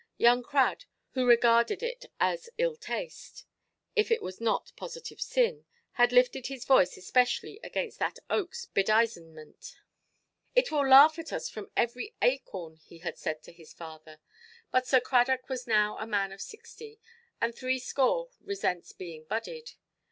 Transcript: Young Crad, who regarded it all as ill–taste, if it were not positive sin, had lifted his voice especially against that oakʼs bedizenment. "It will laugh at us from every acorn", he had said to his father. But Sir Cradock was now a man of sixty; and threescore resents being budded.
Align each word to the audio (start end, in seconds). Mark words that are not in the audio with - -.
Young 0.17 0.41
Crad, 0.41 0.85
who 1.11 1.27
regarded 1.27 1.83
it 1.83 2.05
all 2.19 2.29
as 2.31 2.49
ill–taste, 2.57 3.45
if 3.95 4.09
it 4.09 4.23
were 4.23 4.33
not 4.39 4.71
positive 4.75 5.21
sin, 5.21 5.65
had 5.91 6.11
lifted 6.11 6.47
his 6.47 6.65
voice 6.65 6.97
especially 6.97 7.59
against 7.63 7.99
that 7.99 8.17
oakʼs 8.27 8.69
bedizenment. 8.73 9.75
"It 10.55 10.71
will 10.71 10.89
laugh 10.89 11.19
at 11.19 11.31
us 11.31 11.49
from 11.51 11.69
every 11.77 12.15
acorn", 12.19 12.77
he 12.77 12.97
had 12.97 13.19
said 13.19 13.43
to 13.43 13.51
his 13.53 13.73
father. 13.73 14.19
But 14.71 14.87
Sir 14.87 15.01
Cradock 15.01 15.47
was 15.49 15.67
now 15.67 15.99
a 15.99 16.07
man 16.07 16.31
of 16.31 16.41
sixty; 16.41 16.99
and 17.39 17.53
threescore 17.53 18.31
resents 18.41 18.93
being 18.93 19.25
budded. 19.25 19.73